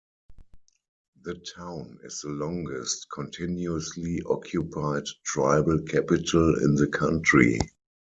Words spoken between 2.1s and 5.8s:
the longest continuously occupied tribal